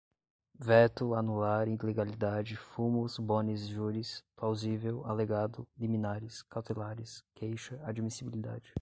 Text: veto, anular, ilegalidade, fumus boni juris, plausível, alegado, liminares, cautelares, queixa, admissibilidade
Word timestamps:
veto, 0.57 1.13
anular, 1.13 1.67
ilegalidade, 1.67 2.57
fumus 2.57 3.19
boni 3.19 3.55
juris, 3.55 4.23
plausível, 4.35 5.05
alegado, 5.05 5.63
liminares, 5.77 6.41
cautelares, 6.41 7.23
queixa, 7.35 7.79
admissibilidade 7.83 8.67